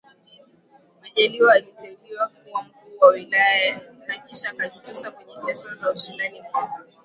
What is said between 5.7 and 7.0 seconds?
za ushindani mwaka